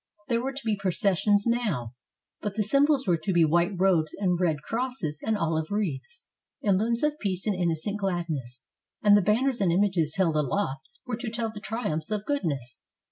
[0.29, 1.93] There were to be processions now,
[2.41, 6.25] but the symbols were to be white robes and red crosses and olive wreaths,—
[6.67, 8.63] emblems of peace and innocent gladness,—
[9.03, 12.79] and the banners and images held aloft were to tell the triumphs of goodness.